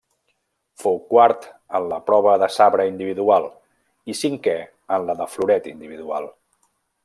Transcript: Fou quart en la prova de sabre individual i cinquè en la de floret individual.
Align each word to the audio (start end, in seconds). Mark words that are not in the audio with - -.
Fou 0.83 0.95
quart 1.11 1.43
en 1.79 1.85
la 1.91 1.99
prova 2.07 2.33
de 2.45 2.49
sabre 2.57 2.87
individual 2.93 3.45
i 4.15 4.19
cinquè 4.23 4.57
en 4.99 5.07
la 5.11 5.19
de 5.23 5.29
floret 5.35 5.73
individual. 5.77 6.31